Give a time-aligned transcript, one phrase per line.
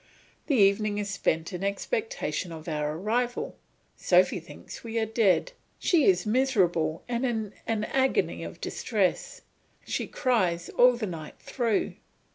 [0.47, 3.55] The evening is spent in expectation of our arrival.
[3.95, 9.43] Sophy thinks we are dead; she is miserable and in an agony of distress;
[9.85, 11.97] she cries all the night through.